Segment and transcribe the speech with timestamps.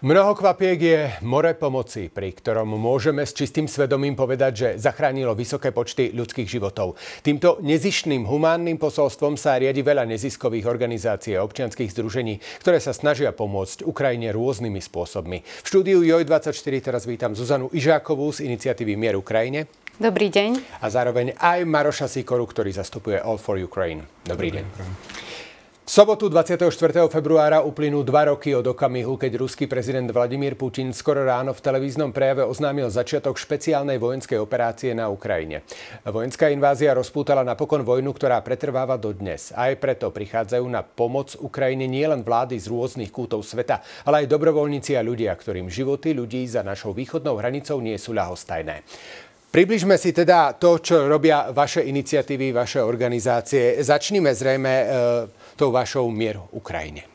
[0.00, 5.76] Mnoho kvapiek je more pomoci, pri ktorom môžeme s čistým svedomím povedať, že zachránilo vysoké
[5.76, 6.96] počty ľudských životov.
[7.20, 13.28] Týmto nezišným humánnym posolstvom sa riadi veľa neziskových organizácií a občianských združení, ktoré sa snažia
[13.36, 15.44] pomôcť Ukrajine rôznymi spôsobmi.
[15.44, 19.68] V štúdiu JOJ24 teraz vítam Zuzanu Ižákovú z iniciatívy Mier Ukrajine.
[20.00, 20.80] Dobrý deň.
[20.80, 24.08] A zároveň aj Maroša Sikoru, ktorý zastupuje All for Ukraine.
[24.24, 24.64] Dobrý, Dobrý deň.
[24.64, 25.29] deň.
[25.90, 26.70] V sobotu 24.
[27.10, 32.14] februára uplynú dva roky od okamihu, keď ruský prezident Vladimír Putin skoro ráno v televíznom
[32.14, 35.66] prejave oznámil začiatok špeciálnej vojenskej operácie na Ukrajine.
[36.06, 39.50] Vojenská invázia rozpútala napokon vojnu, ktorá pretrváva dodnes.
[39.50, 44.94] Aj preto prichádzajú na pomoc Ukrajine nielen vlády z rôznych kútov sveta, ale aj dobrovoľníci
[44.94, 48.86] a ľudia, ktorým životy ľudí za našou východnou hranicou nie sú ľahostajné.
[49.50, 53.82] Približme si teda to, čo robia vaše iniciatívy, vaše organizácie.
[53.82, 54.86] Začnime zrejme e,
[55.58, 57.10] tou vašou mierou Ukrajine.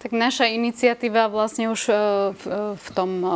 [0.00, 1.94] Tak naša iniciatíva vlastne už e,
[2.32, 3.28] v, e, v tom e,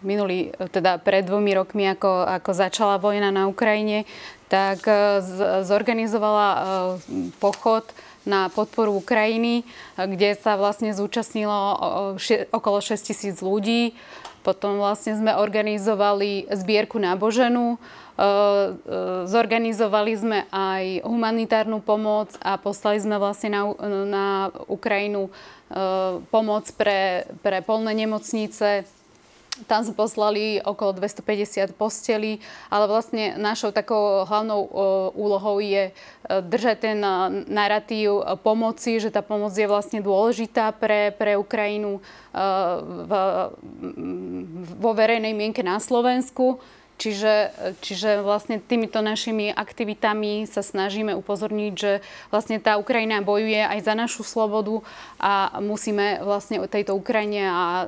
[0.00, 4.08] minulý, teda pred dvomi rokmi, ako, ako začala vojna na Ukrajine,
[4.48, 4.84] tak
[5.20, 6.48] z, zorganizovala
[7.40, 7.88] pochod
[8.28, 9.64] na podporu Ukrajiny,
[9.96, 11.56] kde sa vlastne zúčastnilo
[12.52, 13.96] okolo 6 tisíc ľudí.
[14.44, 18.26] Potom vlastne sme organizovali zbierku náboženú, e, e,
[19.24, 23.62] zorganizovali sme aj humanitárnu pomoc a poslali sme vlastne na,
[24.04, 24.26] na
[24.68, 25.30] Ukrajinu e,
[26.28, 28.84] pomoc pre, pre polné nemocnice,
[29.70, 34.66] tam sme poslali okolo 250 postelí, ale vlastne našou takou hlavnou
[35.14, 35.94] úlohou je
[36.26, 36.98] držať ten
[37.46, 42.02] narratív pomoci, že tá pomoc je vlastne dôležitá pre, pre Ukrajinu
[42.34, 43.12] v,
[44.74, 46.58] vo verejnej mienke na Slovensku.
[46.94, 47.50] Čiže,
[47.82, 51.92] čiže vlastne týmito našimi aktivitami sa snažíme upozorniť, že
[52.30, 54.78] vlastne tá Ukrajina bojuje aj za našu slobodu
[55.18, 57.86] a musíme vlastne tejto Ukrajine a e,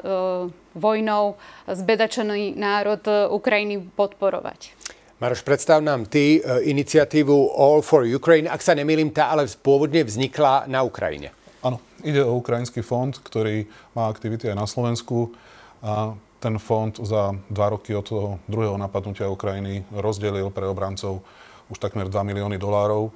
[0.74, 1.38] vojnou
[1.70, 4.74] zbedačený národ Ukrajiny podporovať.
[5.16, 8.52] Maroš, predstav nám ty e, iniciatívu All for Ukraine.
[8.52, 11.32] Ak sa nemýlim, tá ale pôvodne vznikla na Ukrajine.
[11.64, 13.64] Áno, ide o ukrajinský fond, ktorý
[13.96, 15.32] má aktivity aj na Slovensku.
[15.80, 16.12] A
[16.46, 21.26] ten fond za dva roky od toho druhého napadnutia Ukrajiny rozdelil pre obrancov
[21.66, 23.10] už takmer 2 milióny dolárov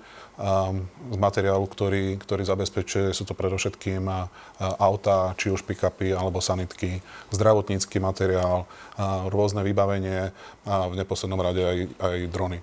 [1.14, 4.10] z materiálu, ktorý, ktorý zabezpečuje, sú to predovšetkým
[4.58, 6.98] auta, či už pick-upy alebo sanitky,
[7.30, 8.66] zdravotnícky materiál,
[9.30, 10.34] rôzne vybavenie
[10.66, 12.58] a v neposlednom rade aj, aj drony.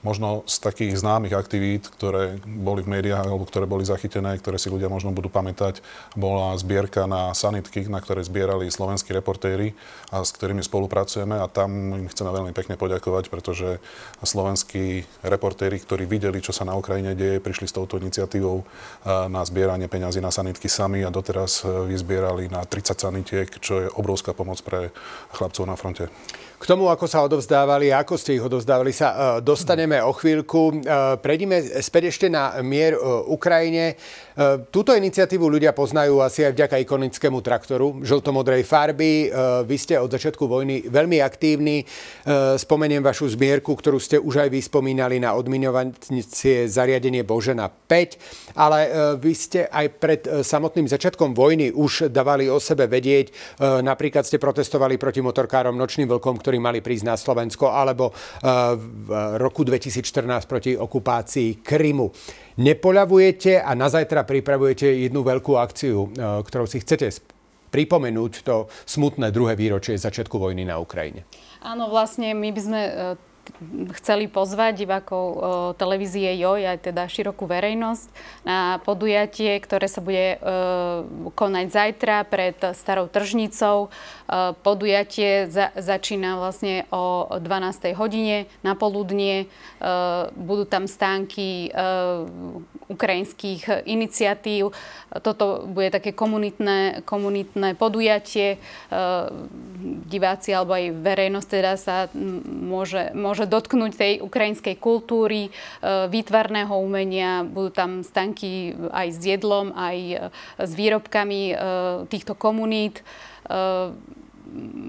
[0.00, 4.72] Možno z takých známych aktivít, ktoré boli v médiách alebo ktoré boli zachytené, ktoré si
[4.72, 5.84] ľudia možno budú pamätať,
[6.18, 9.76] bola zbierka na sanitky, na ktoré zbierali slovenskí reportéri
[10.08, 13.78] a s ktorými spolupracujeme a tam im chceme veľmi pekne poďakovať, pretože
[14.24, 18.66] slovenskí reportéri, ktorí videli, čo sa na Ukrajine deje, prišli s touto iniciatívou
[19.06, 24.34] na zbieranie peňazí na sanitky sami a doteraz vyzbierali na 30 sanitiek, čo je obrovská
[24.34, 24.90] pomoc pre
[25.36, 26.08] chlapcov na fronte.
[26.60, 29.16] K tomu, ako sa odovzdávali ako ste ich odovzdávali, sa e,
[29.90, 30.62] dostaneme o chvíľku.
[30.70, 30.74] E,
[31.18, 33.98] prejdime späť ešte na mier e, Ukrajine.
[34.72, 39.28] Túto iniciatívu ľudia poznajú asi aj vďaka ikonickému traktoru žltomodrej farby.
[39.68, 41.84] Vy ste od začiatku vojny veľmi aktívni.
[42.56, 48.78] Spomeniem vašu zbierku, ktorú ste už aj vyspomínali na odmiňovacie zariadenie Božena 5, ale
[49.20, 53.60] vy ste aj pred samotným začiatkom vojny už dávali o sebe vedieť.
[53.60, 58.08] Napríklad ste protestovali proti motorkárom Nočným vlkom, ktorí mali prísť na Slovensko, alebo
[58.80, 62.08] v roku 2014 proti okupácii Krymu.
[62.58, 67.10] Nepoľavujete a na zajtra pripravujete jednu veľkú akciu, eh, ktorou si chcete
[67.70, 71.22] pripomenúť to smutné druhé výročie začiatku vojny na Ukrajine.
[71.62, 72.94] Áno, vlastne my by sme eh,
[74.00, 75.24] chceli pozvať divákov
[75.76, 78.06] televízie JOJ, aj teda širokú verejnosť,
[78.46, 80.40] na podujatie, ktoré sa bude
[81.34, 83.92] konať zajtra pred starou tržnicou.
[84.62, 87.92] Podujatie za, začína vlastne o 12.
[87.98, 89.50] hodine na poludnie.
[90.38, 91.74] Budú tam stánky
[92.90, 94.74] ukrajinských iniciatív.
[95.22, 98.58] Toto bude také komunitné, komunitné podujatie.
[100.10, 102.10] Diváci alebo aj verejnosť teda sa
[102.46, 105.52] môže, môže dotknúť tej ukrajinskej kultúry,
[105.84, 107.44] výtvarného umenia.
[107.44, 110.28] Budú tam stánky aj s jedlom, aj
[110.58, 111.54] s výrobkami
[112.08, 113.04] týchto komunít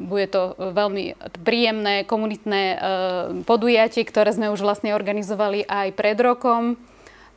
[0.09, 1.13] bude to veľmi
[1.45, 2.81] príjemné komunitné
[3.45, 6.81] podujatie, ktoré sme už vlastne organizovali aj pred rokom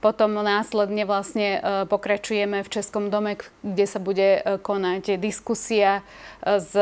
[0.04, 6.04] Potom následne vlastne pokračujeme v Českom dome, kde sa bude konať diskusia
[6.44, 6.76] s,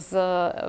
[0.00, 0.10] s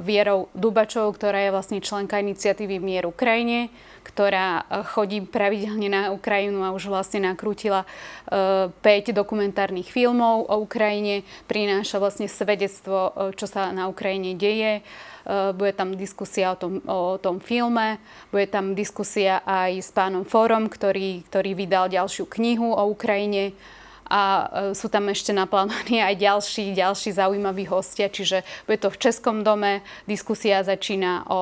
[0.03, 3.71] Vierou Dubačovou, ktorá je vlastne členka iniciatívy Mier Ukrajine
[4.05, 7.89] ktorá chodí pravidelne na Ukrajinu a už vlastne nakrútila
[8.29, 8.77] 5
[9.09, 14.85] dokumentárnych filmov o Ukrajine, prináša vlastne svedectvo, čo sa na Ukrajine deje.
[15.27, 17.97] Bude tam diskusia o tom, o tom filme,
[18.29, 23.57] bude tam diskusia aj s pánom Forom, ktorý, ktorý vydal ďalšiu knihu o Ukrajine
[24.05, 29.01] a e, sú tam ešte naplánovaní aj ďalší, ďalší zaujímaví hostia, čiže bude to v
[29.01, 31.41] Českom dome, diskusia začína o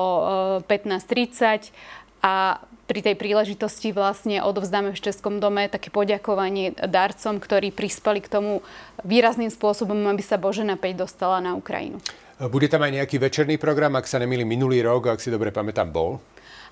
[0.64, 1.58] 15.30 e,
[2.24, 8.28] a pri tej príležitosti vlastne odovzdáme v Českom dome také poďakovanie darcom, ktorí prispeli k
[8.28, 8.60] tomu
[9.04, 12.00] výrazným spôsobom, aby sa Božena 5 dostala na Ukrajinu.
[12.38, 15.94] Bude tam aj nejaký večerný program, ak sa nemýli minulý rok, ak si dobre pamätám,
[15.94, 16.18] bol?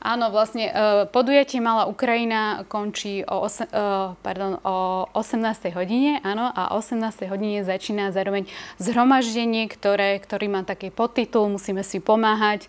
[0.02, 0.72] Áno, vlastne e,
[1.14, 3.70] podujatie Malá Ukrajina končí o, os- e,
[4.18, 5.70] pardon, o 18.
[5.78, 7.30] hodine, áno, a o 18.
[7.30, 8.50] hodine začína zároveň
[8.82, 12.66] zhromaždenie, ktoré, ktorý má taký podtitul Musíme si pomáhať.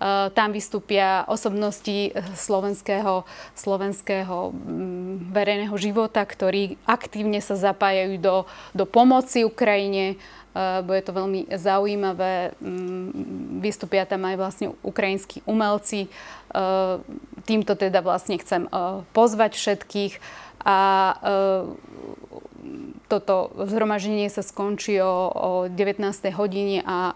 [0.00, 8.36] E, tam vystúpia osobnosti slovenského, slovenského mm, verejného života, ktorí aktívne sa zapájajú do,
[8.72, 10.16] do pomoci Ukrajine,
[10.50, 12.58] Eh, bude to veľmi zaujímavé.
[13.62, 16.10] Vystúpia tam aj vlastne ukrajinskí umelci.
[17.46, 18.66] Týmto teda vlastne chcem
[19.14, 20.18] pozvať všetkých
[20.66, 20.78] a
[23.10, 26.04] toto zhromaždenie sa skončí o, o 19.
[26.36, 27.12] hodine a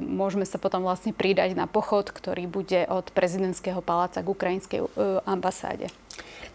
[0.00, 4.80] môžeme sa potom vlastne pridať na pochod, ktorý bude od prezidentského paláca k ukrajinskej
[5.28, 5.92] ambasáde.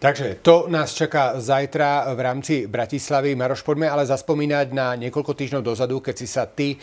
[0.04, 3.32] Takže to nás čaká zajtra v rámci Bratislavy.
[3.32, 6.78] Maroš, poďme ale zaspomínať na niekoľko týždňov dozadu, keď si sa ty e,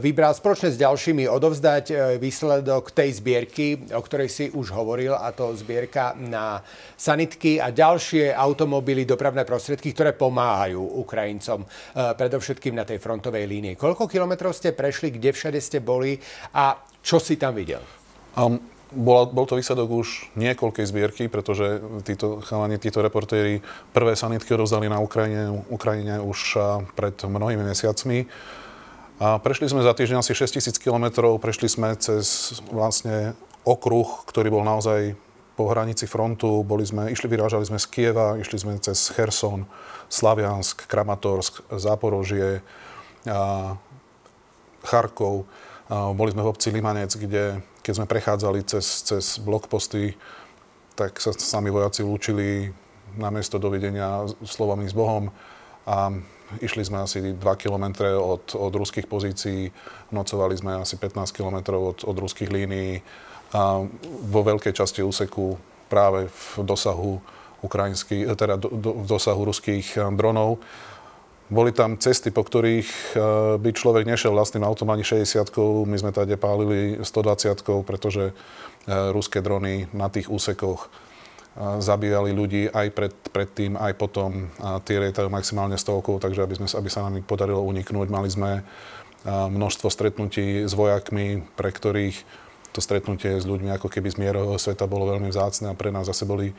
[0.00, 5.36] vybral spoločne s ďalšími odovzdať e, výsledok tej zbierky, o ktorej si už hovoril, a
[5.36, 6.64] to zbierka na
[6.96, 11.66] sanitky a ďalšie automobily, dopravné prostriedky, ktoré pomáhajú Ukrajincom, e,
[12.16, 13.76] predovšetkým na tej frontovej línii.
[13.76, 16.16] Koľko kilometrov ste prešli, kde všade ste boli
[16.56, 16.72] a
[17.04, 17.84] čo si tam videl?
[18.32, 24.54] Um, bola, bol to výsledok už niekoľkej zbierky, pretože títo chalani, títo reportéri prvé sanitky
[24.54, 26.58] rozdali na Ukrajine, Ukrajine už
[26.94, 28.30] pred mnohými mesiacmi.
[29.16, 33.32] A prešli sme za týždeň asi 6000 km, prešli sme cez vlastne
[33.64, 35.16] okruh, ktorý bol naozaj
[35.56, 36.60] po hranici frontu.
[36.60, 39.64] Boli sme, išli, vyrážali sme z Kieva, išli sme cez Kherson,
[40.12, 42.60] Slaviansk, Kramatorsk, Záporožie,
[43.26, 43.74] a
[44.86, 45.48] Charkov.
[45.90, 50.18] A boli sme v obci Limanec, kde keď sme prechádzali cez, cez blokposty,
[50.98, 52.74] tak sa sami vojaci lúčili
[53.14, 55.30] na miesto dovidenia slovami s Bohom
[55.86, 56.10] a
[56.58, 59.70] išli sme asi 2 km od, od ruských pozícií,
[60.10, 63.06] nocovali sme asi 15 km od, od ruských línií
[63.54, 63.86] a
[64.26, 65.54] vo veľkej časti úseku
[65.86, 67.22] práve v dosahu
[67.62, 70.58] ukrajinských, teda do, do, v dosahu ruských dronov.
[71.46, 73.20] Boli tam cesty, po ktorých eh,
[73.62, 75.46] by človek nešiel vlastným autom ani 60
[75.86, 82.66] my sme tady pálili 120 pretože eh, ruské drony na tých úsekoch eh, zabíjali ľudí
[82.66, 84.50] aj pred, predtým, aj potom.
[84.82, 88.08] Tie lietajú maximálne stovkou, takže aby, sme, aby sa nám podarilo uniknúť.
[88.10, 88.66] Mali sme
[89.26, 94.86] množstvo stretnutí s vojakmi, pre ktorých to stretnutie s ľuďmi ako keby z mierového sveta
[94.86, 96.54] bolo veľmi vzácne a pre nás zase boli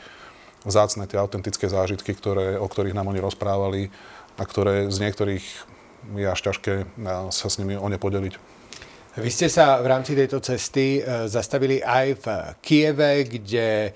[0.68, 3.88] vzácne tie autentické zážitky, ktoré, o ktorých nám oni rozprávali
[4.38, 5.46] a ktoré z niektorých
[6.16, 6.88] je až ťažké
[7.34, 8.57] sa s nimi o ne podeliť.
[9.18, 12.26] Vy ste sa v rámci tejto cesty e, zastavili aj v
[12.62, 13.92] Kieve, kde e,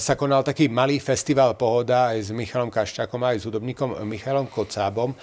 [0.00, 5.12] sa konal taký malý festival Pohoda aj s Michalom Kaščákom, aj s hudobníkom Michalom Kocábom.
[5.12, 5.16] E,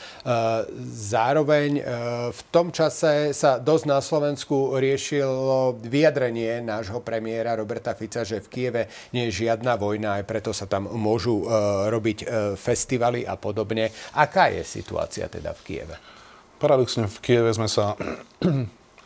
[0.93, 1.81] zároveň
[2.29, 8.51] v tom čase sa dosť na Slovensku riešilo vyjadrenie nášho premiéra Roberta Fica, že v
[8.53, 11.49] Kieve nie je žiadna vojna, aj preto sa tam môžu
[11.89, 12.29] robiť
[12.61, 13.89] festivaly a podobne.
[14.13, 15.95] Aká je situácia teda v Kieve?
[16.61, 17.97] Paradoxne v Kieve sme sa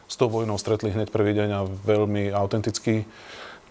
[0.05, 3.05] s tou vojnou stretli hneď prvý deň a veľmi autenticky,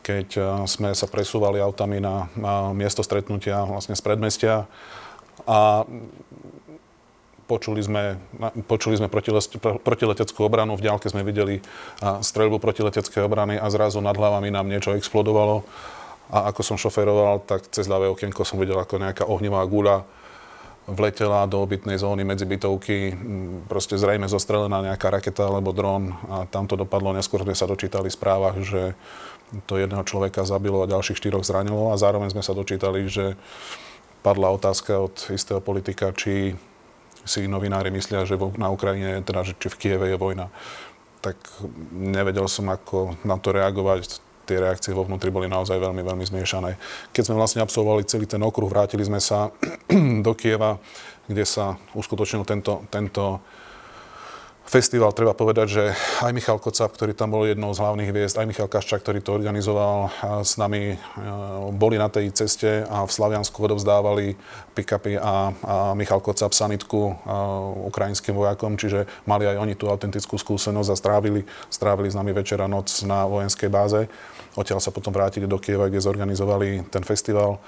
[0.02, 2.28] keď eh, sme sa presúvali autami na,
[2.74, 4.66] miesto stretnutia vlastne z predmestia
[5.48, 5.84] a
[7.44, 8.16] počuli sme,
[8.64, 9.12] počuli sme
[9.80, 11.60] protileteckú obranu, v ďalke sme videli
[12.00, 15.60] streľbu protileteckej obrany a zrazu nad hlavami nám niečo explodovalo.
[16.32, 20.08] A ako som šoferoval, tak cez ľavé okienko som videl ako nejaká ohnivá guľa
[20.84, 23.16] vletela do obytnej zóny medzi bytovky,
[23.68, 27.16] proste zrejme zostrelená nejaká raketa alebo dron a tam to dopadlo.
[27.16, 28.92] Neskôr sme sa dočítali v správach, že
[29.64, 33.38] to jedného človeka zabilo a ďalších štyroch zranilo a zároveň sme sa dočítali, že
[34.20, 36.56] padla otázka od istého politika, či
[37.24, 40.52] si novinári myslia, že na Ukrajine, teda že či v Kieve je vojna.
[41.24, 41.40] Tak
[41.96, 46.76] nevedel som, ako na to reagovať tie reakcie vo vnútri boli naozaj veľmi, veľmi zmiešané.
[47.10, 49.50] Keď sme vlastne absolvovali celý ten okruh, vrátili sme sa
[50.26, 50.78] do Kieva,
[51.24, 53.40] kde sa uskutočnil tento, tento
[54.64, 55.84] festival, treba povedať, že
[56.24, 59.36] aj Michal Kocap, ktorý tam bol jednou z hlavných hviezd, aj Michal Kaščák, ktorý to
[59.36, 60.08] organizoval,
[60.40, 60.96] s nami
[61.76, 64.32] boli na tej ceste a v Slaviansku odovzdávali
[64.72, 65.34] pick-upy a, a
[65.92, 67.12] Michal Kocap sanitku
[67.92, 72.64] ukrajinským vojakom, čiže mali aj oni tú autentickú skúsenosť a strávili, strávili s nami večer
[72.64, 74.08] a noc na vojenskej báze.
[74.54, 77.58] Odtiaľ sa potom vrátili do Kieva, kde zorganizovali ten festival.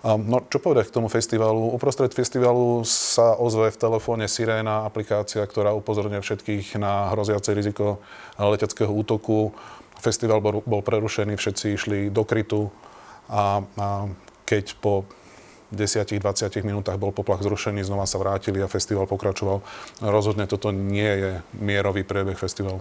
[0.00, 1.76] No, čo povedať k tomu festivalu?
[1.76, 8.00] Uprostred festivalu sa ozve v telefóne Siréna, aplikácia, ktorá upozorňuje všetkých na hroziace riziko
[8.40, 9.52] leteckého útoku.
[10.00, 12.72] Festival bol, bol prerušený, všetci išli do krytu
[13.28, 14.08] a, a
[14.48, 15.04] keď po
[15.76, 19.60] 10-20 minútach bol poplach zrušený, znova sa vrátili a festival pokračoval.
[20.00, 21.30] Rozhodne toto nie je
[21.60, 22.80] mierový priebeh festivalu.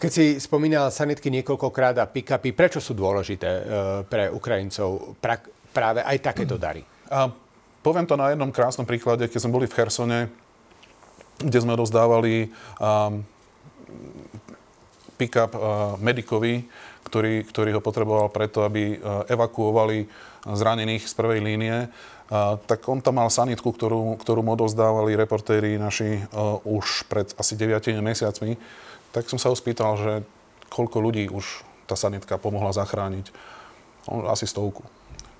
[0.00, 3.62] Keď si spomínal sanitky niekoľkokrát a pick-upy, prečo sú dôležité e,
[4.08, 5.18] pre Ukrajincov?
[5.72, 6.80] Práve aj takéto dary?
[7.12, 7.28] A
[7.84, 10.20] poviem to na jednom krásnom príklade, keď sme boli v Chersone,
[11.42, 13.24] kde sme rozdávali um,
[15.18, 16.64] pick-up uh, medikovi,
[17.08, 20.06] ktorý, ktorý ho potreboval preto, aby uh, evakuovali
[20.46, 21.90] zranených z prvej línie.
[22.32, 27.28] Uh, tak on tam mal sanitku, ktorú, ktorú mu odovzdávali reportéri naši uh, už pred
[27.36, 28.54] asi 9 mesiacmi.
[29.12, 30.12] Tak som sa ho spýtal, že
[30.72, 33.28] koľko ľudí už tá sanitka pomohla zachrániť.
[34.08, 34.82] On, asi stovku.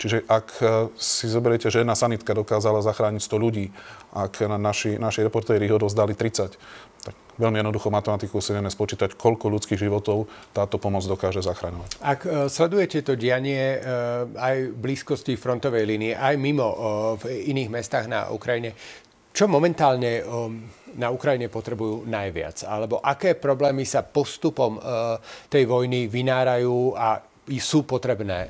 [0.03, 0.63] Čiže ak e,
[0.99, 3.71] si zoberiete, že jedna sanitka dokázala zachrániť 100 ľudí,
[4.11, 6.59] ak naši, naši reportéri ho dozdali 30,
[7.07, 12.03] tak veľmi jednoducho matematiku si vieme spočítať, koľko ľudských životov táto pomoc dokáže zachraňovať.
[12.03, 13.87] Ak e, sledujete to dianie e,
[14.35, 16.67] aj v blízkosti frontovej línie, aj mimo
[17.23, 18.75] v iných mestách na Ukrajine,
[19.33, 20.21] čo momentálne
[20.93, 22.69] na Ukrajine potrebujú najviac?
[22.69, 24.77] Alebo aké problémy sa postupom
[25.49, 27.17] tej vojny vynárajú a
[27.59, 28.49] sú potrebné, e,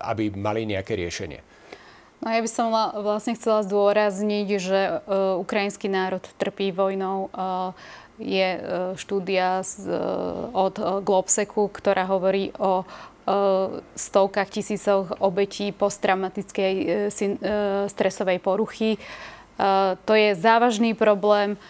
[0.00, 1.40] aby mali nejaké riešenie?
[2.22, 2.70] No ja by som
[3.02, 4.92] vlastne chcela zdôrazniť, že e,
[5.42, 7.28] ukrajinský národ trpí vojnou.
[8.22, 8.60] Je
[9.02, 9.66] štúdia
[10.54, 12.86] od Globseku, ktorá hovorí o
[13.96, 16.74] stovkách tisícoch obetí posttraumatickej
[17.90, 19.00] stresovej poruchy.
[19.58, 21.60] To je závažný problém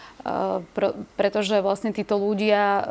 [1.19, 2.87] pretože vlastne títo ľudia,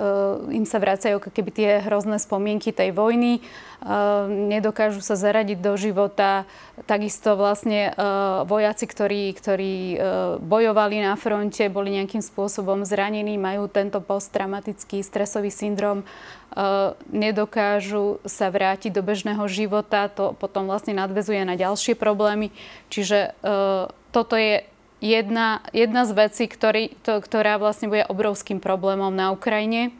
[0.53, 3.41] im sa vracajú ako keby tie hrozné spomienky tej vojny,
[4.53, 6.45] nedokážu sa zaradiť do života.
[6.85, 7.97] Takisto vlastne
[8.45, 9.77] vojaci, ktorí, ktorí
[10.45, 16.05] bojovali na fronte, boli nejakým spôsobom zranení, majú tento posttraumatický stresový syndrom,
[17.09, 22.53] nedokážu sa vrátiť do bežného života, to potom vlastne nadvezuje na ďalšie problémy.
[22.93, 23.41] Čiže
[24.13, 24.69] toto je
[25.03, 29.91] jedna, jedna z vecí, ktorý, to, ktorá vlastne bude obrovským problémom na Ukrajine.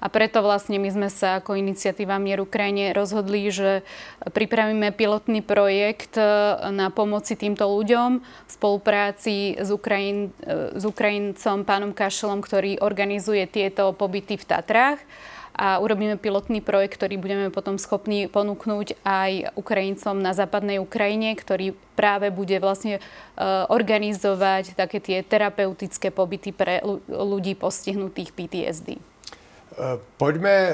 [0.00, 3.84] A preto vlastne my sme sa ako iniciatíva Mier Ukrajine rozhodli, že
[4.20, 6.24] pripravíme pilotný projekt e,
[6.72, 13.44] na pomoci týmto ľuďom v spolupráci s, Ukrajin, e, s Ukrajincom pánom Kašelom, ktorý organizuje
[13.48, 15.00] tieto pobyty v Tatrách
[15.54, 21.78] a urobíme pilotný projekt, ktorý budeme potom schopní ponúknuť aj Ukrajincom na západnej Ukrajine, ktorý
[21.94, 23.00] práve bude vlastne e,
[23.70, 28.98] organizovať také tie terapeutické pobyty pre ľudí postihnutých PTSD.
[28.98, 29.00] E,
[30.18, 30.72] poďme e,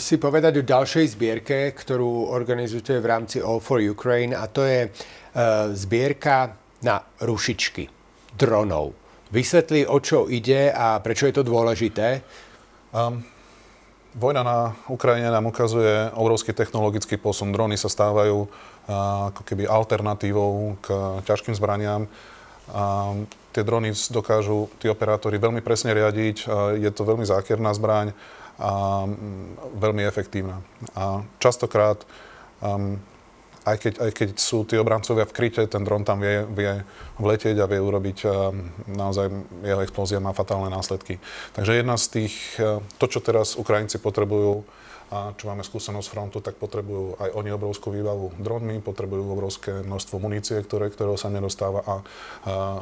[0.00, 4.88] si povedať o ďalšej zbierke, ktorú organizujete v rámci All for Ukraine a to je
[5.72, 7.88] zbierka na rušičky
[8.36, 8.92] dronov.
[9.32, 12.20] Vysvetli, o čo ide a prečo je to dôležité.
[12.92, 13.24] Um,
[14.12, 17.48] Vojna na Ukrajine nám ukazuje obrovský technologický posun.
[17.48, 18.44] Drony sa stávajú
[19.32, 20.92] ako keby alternatívou k
[21.24, 22.04] ťažkým zbraniam.
[22.76, 23.16] A
[23.56, 26.44] tie drony dokážu tí operátori veľmi presne riadiť.
[26.76, 28.12] Je to veľmi zákerná zbraň
[28.60, 29.08] a
[29.80, 30.60] veľmi efektívna.
[30.92, 32.04] A častokrát
[33.62, 36.82] aj keď, aj keď sú tí obrancovia v kryte, ten dron tam vie, vie
[37.22, 38.30] vletieť a vie urobiť um,
[38.90, 39.30] naozaj,
[39.62, 41.22] jeho explózia má fatálne následky.
[41.54, 44.66] Takže jedna z tých, uh, to, čo teraz Ukrajinci potrebujú,
[45.12, 50.16] a čo máme skúsenosť frontu, tak potrebujú aj oni obrovskú výbavu dronmi, potrebujú obrovské množstvo
[50.16, 51.94] munície, ktoré, ktorého sa nedostáva a, a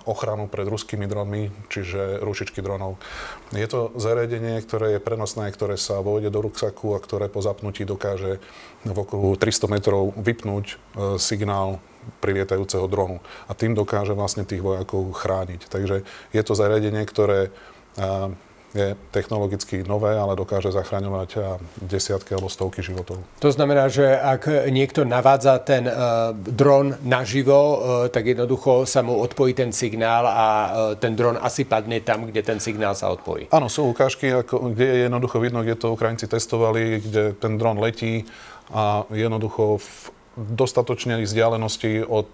[0.07, 3.03] ochranu pred ruskými dronmi, čiže rušičky dronov.
[3.51, 7.83] Je to zariadenie, ktoré je prenosné, ktoré sa vojde do ruksaku a ktoré po zapnutí
[7.83, 8.39] dokáže
[8.87, 10.75] v okruhu 300 metrov vypnúť e,
[11.19, 11.83] signál
[12.23, 13.19] prilietajúceho dronu.
[13.51, 15.67] A tým dokáže vlastne tých vojakov chrániť.
[15.67, 17.51] Takže je to zariadenie, ktoré
[17.99, 18.31] e,
[18.71, 23.19] je technologicky nové, ale dokáže zachraňovať desiatky alebo stovky životov.
[23.43, 29.19] To znamená, že ak niekto navádza ten uh, dron naživo, uh, tak jednoducho sa mu
[29.19, 33.51] odpojí ten signál a uh, ten dron asi padne tam, kde ten signál sa odpojí.
[33.51, 37.83] Áno, sú ukážky, ako, kde je jednoducho vidno, kde to Ukrajinci testovali, kde ten dron
[37.83, 38.23] letí
[38.71, 39.91] a jednoducho v
[40.39, 42.31] dostatočnej vzdialenosti od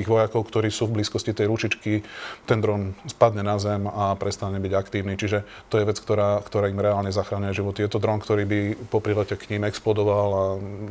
[0.00, 2.00] tých vojakov, ktorí sú v blízkosti tej ručičky,
[2.48, 5.20] ten dron spadne na zem a prestane byť aktívny.
[5.20, 7.84] Čiže to je vec, ktorá, ktorá im reálne zachráňuje životy.
[7.84, 10.44] Je to dron, ktorý by po prilete k ním explodoval a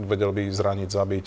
[0.06, 1.25] vedel by zraniť, zabiť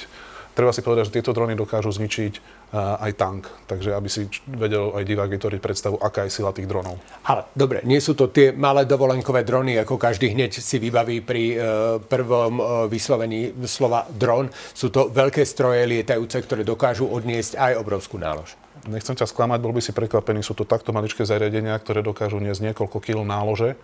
[0.53, 3.43] Treba si povedať, že tieto drony dokážu zničiť uh, aj tank.
[3.65, 7.01] Takže aby si vedel aj divák vytvoriť predstavu, aká je sila tých dronov.
[7.25, 11.45] Ale dobre, nie sú to tie malé dovolenkové drony, ako každý hneď si vybaví pri
[11.57, 11.61] uh,
[12.05, 14.53] prvom uh, vyslovení slova dron.
[14.77, 18.53] Sú to veľké stroje lietajúce, ktoré dokážu odniesť aj obrovskú nálož.
[18.83, 22.73] Nechcem ťa sklamať, bol by si prekvapený, sú to takto maličké zariadenia, ktoré dokážu niesť
[22.73, 23.79] niekoľko kil nálože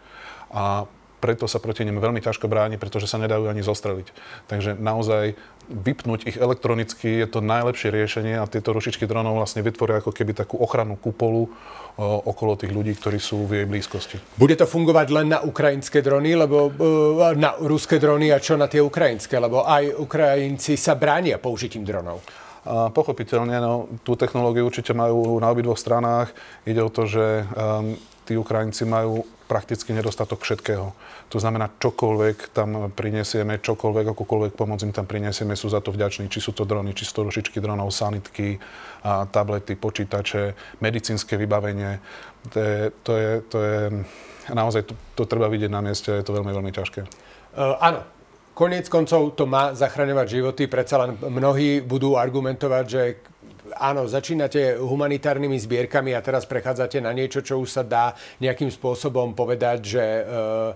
[0.51, 4.09] a preto sa proti nim veľmi ťažko bráni, pretože sa nedajú ani zostreliť.
[4.47, 5.35] Takže naozaj
[5.69, 10.33] vypnúť ich elektronicky je to najlepšie riešenie a tieto rušičky dronov vlastne vytvoria ako keby
[10.33, 11.53] takú ochrannú kupolu
[11.99, 14.17] okolo tých ľudí, ktorí sú v jej blízkosti.
[14.39, 18.71] Bude to fungovať len na ukrajinské drony, lebo e, na ruské drony a čo na
[18.71, 19.35] tie ukrajinské?
[19.35, 22.23] Lebo aj Ukrajinci sa bránia použitím dronov.
[22.63, 26.31] A pochopiteľne, no, tú technológiu určite majú na obidvoch stranách.
[26.71, 27.99] Ide o to, že um,
[28.29, 30.93] tí Ukrajinci majú prakticky nedostatok všetkého.
[31.33, 36.29] To znamená, čokoľvek tam prinesieme, čokoľvek, akokoľvek pomoc im tam prinesieme, sú za to vďační.
[36.29, 38.61] Či sú to drony, či sú to rušičky dronov, sanitky,
[39.01, 40.53] a tablety, počítače,
[40.85, 41.97] medicínske vybavenie.
[42.53, 43.81] To je, to je, to je
[44.53, 47.01] naozaj, to, to treba vidieť na mieste, je to veľmi, veľmi ťažké.
[47.57, 48.05] Uh, áno,
[48.59, 53.23] Koniec koncov to má zachraňovať životy, predsa len mnohí budú argumentovať, že
[53.77, 59.37] áno, začínate humanitárnymi zbierkami a teraz prechádzate na niečo, čo už sa dá nejakým spôsobom
[59.37, 60.73] povedať, že uh,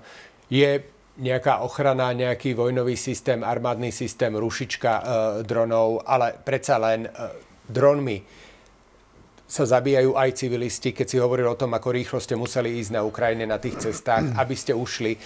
[0.53, 0.85] je
[1.21, 5.05] nejaká ochrana, nejaký vojnový systém, armádny systém, rušička uh,
[5.45, 7.33] dronov, ale predsa len uh,
[7.69, 8.21] dronmi
[9.53, 13.05] sa zabíjajú aj civilisti, keď si hovoril o tom, ako rýchlo ste museli ísť na
[13.05, 15.21] Ukrajine na tých cestách, aby ste ušli.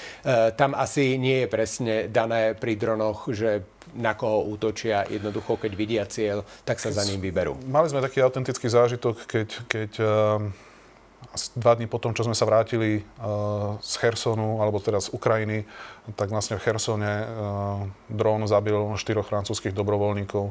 [0.59, 3.63] Tam asi nie je presne dané pri dronoch, že
[3.95, 5.07] na koho útočia.
[5.07, 7.55] Jednoducho, keď vidia cieľ, tak sa za ním vyberú.
[7.71, 10.43] Mali sme taký autentický zážitok, keď, keď uh,
[11.55, 15.63] dva dní potom, čo sme sa vrátili uh, z Chersonu, alebo teda z Ukrajiny,
[16.19, 17.13] tak vlastne v Chersone
[18.11, 20.51] dron zabil štyroch francúzských dobrovoľníkov.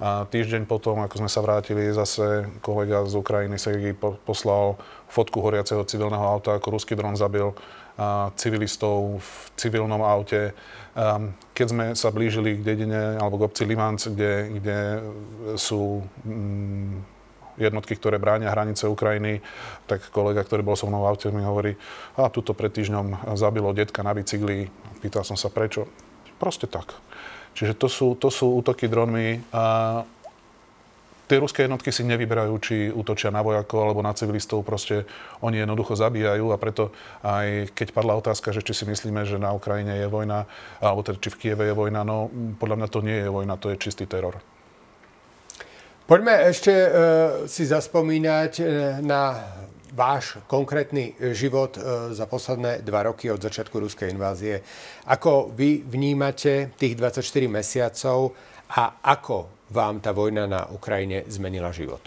[0.00, 3.92] A týždeň potom, ako sme sa vrátili, zase kolega z Ukrajiny Sergej
[4.24, 4.80] poslal
[5.12, 7.52] fotku horiaceho civilného auta, ako ruský dron zabil
[8.40, 10.56] civilistov v civilnom aute.
[11.52, 14.78] Keď sme sa blížili k dedine alebo k obci Limanc, kde, kde
[15.60, 17.20] sú mm,
[17.60, 19.44] jednotky, ktoré bránia hranice Ukrajiny,
[19.84, 21.76] tak kolega, ktorý bol so mnou v aute, mi hovorí,
[22.16, 24.72] a tuto pred týždňom zabilo detka na bicykli.
[25.04, 25.84] Pýtal som sa, prečo?
[26.40, 26.96] Proste tak.
[27.54, 29.42] Čiže to sú, to sú útoky dronmi.
[29.52, 29.64] A
[31.30, 35.06] tie ruské jednotky si nevyberajú, či útočia na vojakov alebo na civilistov, proste
[35.38, 36.90] oni jednoducho zabíjajú a preto
[37.22, 40.50] aj keď padla otázka, že či si myslíme, že na Ukrajine je vojna,
[40.82, 42.26] alebo teda či v Kieve je vojna, no
[42.58, 44.42] podľa mňa to nie je vojna, to je čistý teror.
[46.10, 46.90] Poďme ešte e,
[47.46, 48.64] si zaspomínať e,
[49.06, 49.38] na
[49.90, 54.62] váš konkrétny život e, za posledné dva roky od začiatku ruskej invázie.
[55.06, 58.32] Ako vy vnímate tých 24 mesiacov
[58.70, 62.02] a ako vám tá vojna na Ukrajine zmenila život?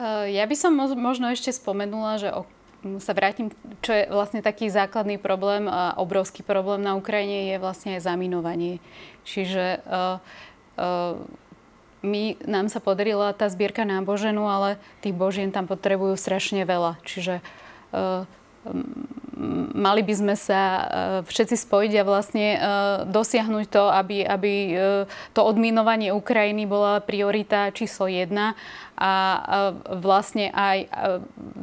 [0.00, 2.32] Eh, ja by som možno ešte spomenula, že
[3.04, 3.52] sa vrátim,
[3.84, 8.80] čo je vlastne taký základný problém a obrovský problém na Ukrajine je vlastne aj zaminovanie.
[9.28, 10.16] Čiže uh,
[10.80, 11.20] uh,
[12.00, 16.96] my, nám sa podarila tá zbierka náboženu, ale tých božien tam potrebujú strašne veľa.
[17.04, 17.44] Čiže
[17.92, 18.24] uh,
[19.72, 20.82] mali by sme sa e,
[21.24, 22.58] všetci spojiť a vlastne e,
[23.08, 24.74] dosiahnuť to, aby, aby e,
[25.32, 28.52] to odminovanie Ukrajiny bola priorita číslo jedna
[29.00, 30.92] a vlastne aj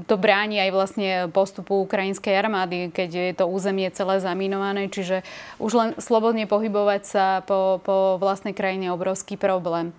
[0.09, 5.21] to bráni aj vlastne postupu ukrajinskej armády, keď je to územie celé zaminované, čiže
[5.61, 9.93] už len slobodne pohybovať sa po, po vlastnej krajine je obrovský problém.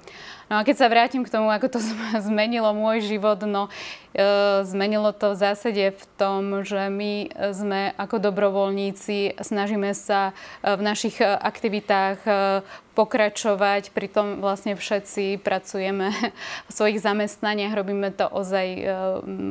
[0.48, 1.78] No a keď sa vrátim k tomu, ako to
[2.28, 3.68] zmenilo môj život, no
[4.16, 10.72] e, zmenilo to v zásade v tom, že my sme ako dobrovoľníci snažíme sa e,
[10.72, 12.30] v našich e, aktivitách e,
[12.96, 16.16] pokračovať, pritom vlastne všetci pracujeme
[16.68, 18.66] v svojich zamestnaniach, robíme to ozaj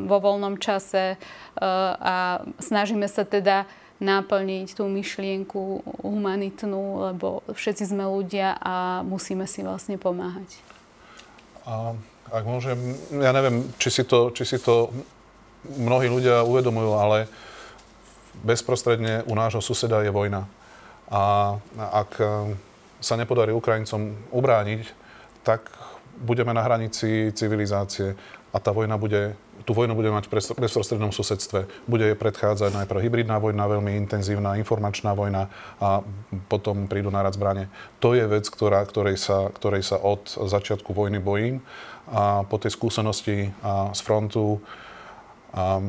[0.03, 1.15] vo voľnom čase
[1.55, 3.63] a snažíme sa teda
[4.03, 10.76] naplniť tú myšlienku humanitnú, lebo všetci sme ľudia a musíme si vlastne pomáhať.
[11.67, 11.91] A
[12.31, 14.87] ak môžem, ja neviem, či si to, či si to
[15.67, 17.27] mnohí ľudia uvedomujú, ale
[18.39, 20.47] bezprostredne u nášho suseda je vojna.
[21.11, 22.11] A ak
[23.03, 24.91] sa nepodarí Ukrajincom ubrániť,
[25.43, 25.67] tak
[26.19, 28.15] budeme na hranici civilizácie
[28.51, 29.35] a tá vojna bude
[29.67, 31.67] tú vojnu budeme mať v bezprostrednom susedstve.
[31.91, 35.51] Bude predchádzať najprv hybridná vojna, veľmi intenzívna informačná vojna
[35.83, 35.99] a
[36.47, 37.67] potom prídu na rad zbranie.
[37.99, 41.59] To je vec, ktorá, ktorej, sa, ktorej sa od začiatku vojny bojím
[42.07, 44.63] a po tej skúsenosti a z frontu
[45.51, 45.83] a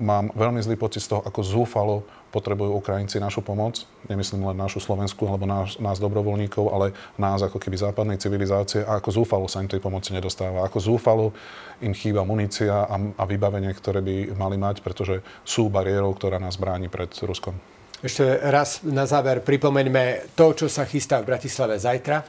[0.00, 3.84] mám veľmi zlý pocit z toho, ako zúfalo potrebujú Ukrajinci našu pomoc.
[4.08, 9.00] Nemyslím len našu Slovensku alebo nás, nás dobrovoľníkov, ale nás ako keby západnej civilizácie a
[9.00, 10.64] ako zúfalo sa im tej pomoci nedostáva.
[10.68, 11.32] Ako zúfalo
[11.80, 16.60] im chýba munícia a, a vybavenie, ktoré by mali mať, pretože sú bariérou, ktorá nás
[16.60, 17.56] bráni pred Ruskom.
[17.98, 22.22] Ešte raz na záver pripomeňme to, čo sa chystá v Bratislave zajtra.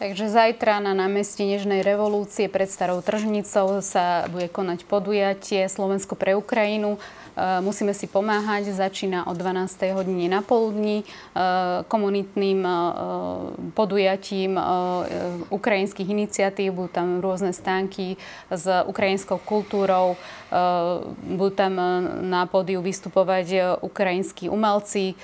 [0.00, 6.32] Takže zajtra na námestí Nežnej revolúcie pred starou tržnicou sa bude konať podujatie Slovensko pre
[6.32, 6.96] Ukrajinu.
[7.40, 8.68] E, musíme si pomáhať.
[8.68, 9.96] Začína o 12.
[9.96, 11.04] hodine na poludní e,
[11.88, 12.72] komunitným e,
[13.72, 14.60] podujatím
[15.48, 16.76] ukrajinských iniciatív.
[16.76, 18.20] Budú tam rôzne stánky
[18.52, 20.20] s ukrajinskou kultúrou.
[21.22, 21.78] Budú tam
[22.26, 25.14] na pódiu vystupovať ukrajinskí umelci.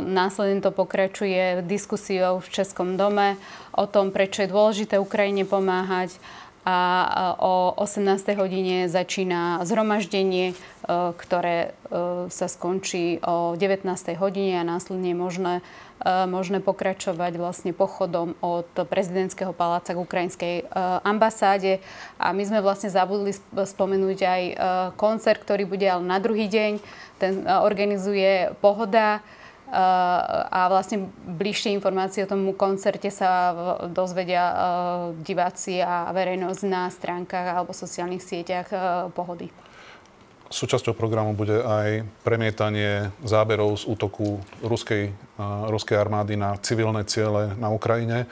[0.00, 3.36] Následne to pokračuje diskusiou v Českom dome
[3.74, 6.16] o tom, prečo je dôležité Ukrajine pomáhať
[6.62, 6.78] a
[7.42, 8.38] o 18.
[8.38, 10.56] hodine začína zhromaždenie, e,
[11.18, 13.82] ktoré e, sa skončí o 19.
[14.22, 15.58] hodine a následne možné,
[16.06, 20.54] e, možné pokračovať vlastne pochodom od prezidentského paláca k ukrajinskej
[21.02, 21.82] ambasáde.
[22.22, 24.42] A my sme vlastne zabudli spomenúť aj
[24.94, 26.78] koncert, ktorý bude ale na druhý deň.
[27.18, 29.18] Ten organizuje Pohoda,
[29.72, 33.56] a vlastne bližšie informácie o tom koncerte sa
[33.88, 34.54] dozvedia e,
[35.24, 38.76] diváci a verejnosť na stránkach alebo sociálnych sieťach e,
[39.16, 39.48] Pohody.
[40.52, 45.08] Súčasťou programu bude aj premietanie záberov z útoku ruskej,
[45.40, 48.28] uh, ruskej armády na civilné ciele na Ukrajine.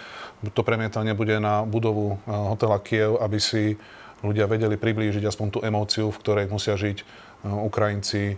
[0.53, 3.81] To premietanie bude na budovu hotela Kiev, aby si
[4.21, 7.09] ľudia vedeli priblížiť aspoň tú emóciu, v ktorej musia žiť
[7.41, 8.37] Ukrajinci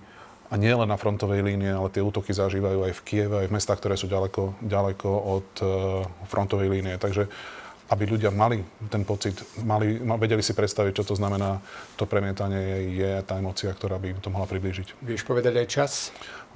[0.52, 3.54] a nie len na frontovej línii, ale tie útoky zažívajú aj v Kieve, aj v
[3.56, 5.70] mestách, ktoré sú ďaleko, ďaleko od uh,
[6.28, 7.00] frontovej línie.
[7.00, 7.24] Takže
[7.92, 11.60] aby ľudia mali ten pocit, mali, vedeli si predstaviť, čo to znamená,
[12.00, 15.04] to premietanie je, je tá emocia, ktorá by im to mohla priblížiť.
[15.04, 15.92] Vieš povedať aj čas?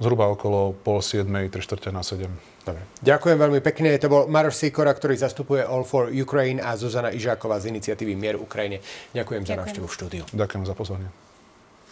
[0.01, 2.33] Zhruba okolo pol siedmej, tri štvrte na sedem.
[2.65, 2.81] Dobre.
[3.05, 3.93] Ďakujem veľmi pekne.
[4.01, 8.37] To bol Maroš Sikora, ktorý zastupuje All for Ukraine a Zuzana Ižáková z iniciatívy Mier
[8.41, 8.81] Ukrajine.
[9.13, 9.45] Ďakujem, Ďakujem.
[9.45, 10.23] za návštevu v štúdiu.
[10.33, 11.26] Ďakujem za pozvanie.